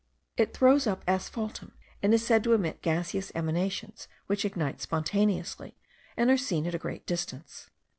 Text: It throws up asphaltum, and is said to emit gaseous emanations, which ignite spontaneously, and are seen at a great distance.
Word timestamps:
It 0.35 0.51
throws 0.51 0.87
up 0.87 1.03
asphaltum, 1.07 1.73
and 2.01 2.11
is 2.11 2.25
said 2.25 2.43
to 2.45 2.53
emit 2.53 2.81
gaseous 2.81 3.31
emanations, 3.35 4.07
which 4.25 4.45
ignite 4.45 4.81
spontaneously, 4.81 5.77
and 6.17 6.31
are 6.31 6.37
seen 6.37 6.65
at 6.65 6.73
a 6.73 6.79
great 6.79 7.05
distance. 7.05 7.69